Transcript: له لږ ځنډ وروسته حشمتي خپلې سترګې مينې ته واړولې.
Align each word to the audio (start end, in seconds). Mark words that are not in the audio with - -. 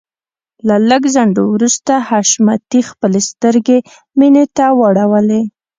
له 0.67 0.75
لږ 0.89 1.03
ځنډ 1.15 1.35
وروسته 1.53 1.93
حشمتي 2.07 2.81
خپلې 2.89 3.19
سترګې 3.29 3.77
مينې 4.19 4.43
ته 4.55 4.65
واړولې. 4.79 5.41